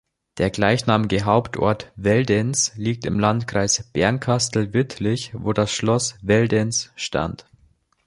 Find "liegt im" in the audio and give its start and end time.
2.75-3.19